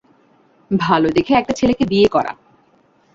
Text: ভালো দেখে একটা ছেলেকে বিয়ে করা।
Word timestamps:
ভালো 0.71 1.07
দেখে 1.09 1.33
একটা 1.33 1.53
ছেলেকে 1.53 1.83
বিয়ে 1.85 2.07
করা। 2.07 2.31